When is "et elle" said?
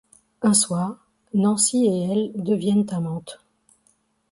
1.85-2.31